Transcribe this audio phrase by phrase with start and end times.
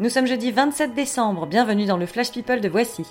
[0.00, 3.04] Nous sommes jeudi 27 décembre, bienvenue dans le Flash People de Voici.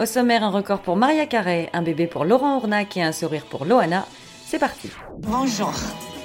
[0.00, 3.44] Au sommaire, un record pour Maria Carré, un bébé pour Laurent Ournac et un sourire
[3.46, 4.06] pour Loana.
[4.44, 4.90] C'est parti.
[5.18, 5.72] Bonjour.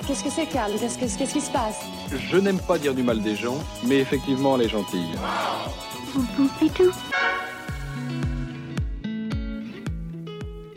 [0.07, 1.79] Qu'est-ce que c'est, Carl Qu'est-ce que- qu'est-ce qui se passe?
[2.11, 5.11] Je n'aime pas dire du mal des gens, mais effectivement, elle est gentille.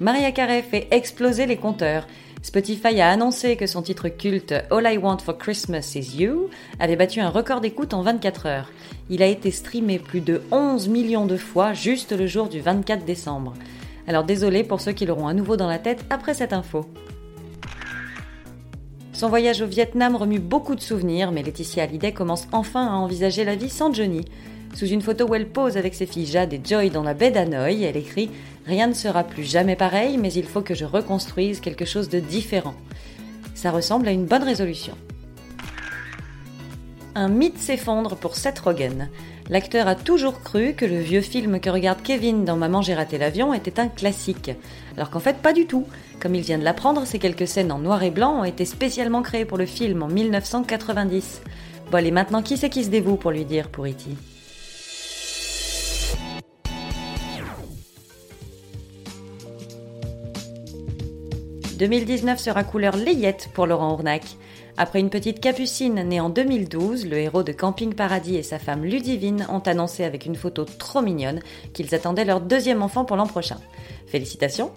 [0.00, 2.06] Maria Carey fait exploser les compteurs.
[2.42, 6.50] Spotify a annoncé que son titre culte All I Want for Christmas Is You
[6.80, 8.70] avait battu un record d'écoute en 24 heures.
[9.10, 13.04] Il a été streamé plus de 11 millions de fois juste le jour du 24
[13.04, 13.54] décembre.
[14.08, 16.84] Alors désolé pour ceux qui l'auront à nouveau dans la tête après cette info.
[19.12, 23.44] Son voyage au Vietnam remue beaucoup de souvenirs, mais Laetitia Hallyday commence enfin à envisager
[23.44, 24.24] la vie sans Johnny.
[24.74, 27.30] Sous une photo où elle pose avec ses filles Jade et Joy dans la baie
[27.30, 28.30] d'Hanoï, elle écrit
[28.66, 32.20] Rien ne sera plus jamais pareil, mais il faut que je reconstruise quelque chose de
[32.20, 32.74] différent.
[33.54, 34.94] Ça ressemble à une bonne résolution.
[37.14, 39.10] Un mythe s'effondre pour Seth Rogen.
[39.50, 43.18] L'acteur a toujours cru que le vieux film que regarde Kevin dans Maman j'ai raté
[43.18, 44.52] l'avion était un classique.
[44.96, 45.86] Alors qu'en fait pas du tout.
[46.20, 49.20] Comme il vient de l'apprendre, ces quelques scènes en noir et blanc ont été spécialement
[49.20, 51.42] créées pour le film en 1990.
[51.90, 54.16] Bon allez, maintenant qui c'est qui se dévoue pour lui dire pour E.T.
[61.82, 64.22] 2019 sera couleur layette pour Laurent Ournac.
[64.76, 68.84] Après une petite capucine née en 2012, le héros de Camping Paradis et sa femme
[68.84, 71.40] Ludivine ont annoncé avec une photo trop mignonne
[71.72, 73.58] qu'ils attendaient leur deuxième enfant pour l'an prochain.
[74.06, 74.70] Félicitations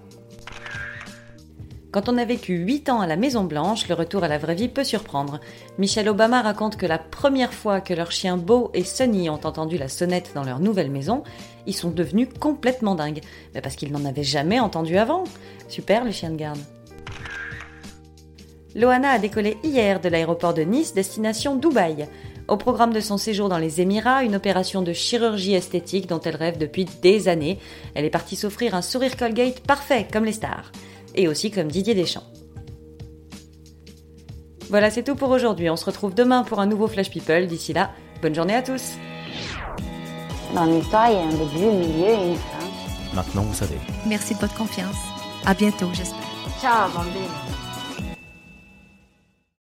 [1.92, 4.56] quand on a vécu 8 ans à la Maison Blanche, le retour à la vraie
[4.56, 5.39] vie peut surprendre.
[5.78, 9.78] Michelle Obama raconte que la première fois que leurs chiens Beau et Sunny ont entendu
[9.78, 11.23] la sonnette dans leur nouvelle maison,
[11.67, 13.22] ils sont devenus complètement dingues.
[13.53, 15.23] Mais parce qu'ils n'en avaient jamais entendu avant.
[15.70, 16.59] Super les chiens de garde.
[18.76, 22.09] Loana a décollé hier de l'aéroport de Nice, destination Dubaï.
[22.50, 26.36] Au programme de son séjour dans les Émirats, une opération de chirurgie esthétique dont elle
[26.36, 27.58] rêve depuis des années.
[27.94, 30.73] Elle est partie s'offrir un sourire Colgate parfait, comme les stars.
[31.16, 32.26] Et aussi comme Didier Deschamps.
[34.70, 35.70] Voilà, c'est tout pour aujourd'hui.
[35.70, 37.48] On se retrouve demain pour un nouveau Flash People.
[37.48, 37.92] D'ici là,
[38.22, 38.92] bonne journée à tous.
[40.54, 43.16] Dans l'histoire, il y a un début, un milieu et une fin.
[43.16, 43.78] Maintenant, vous savez.
[44.05, 44.98] Merci de votre confiance.
[45.45, 46.20] À bientôt, j'espère.
[46.60, 47.64] Ciao, bambine.